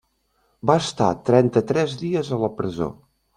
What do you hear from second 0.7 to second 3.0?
Va estar trenta-tres dies a la presó.